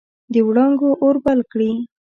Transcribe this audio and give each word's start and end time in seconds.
د 0.33 0.35
وړانګو 0.47 0.89
اور 1.03 1.15
بل 1.25 1.39
کړي 1.51 1.71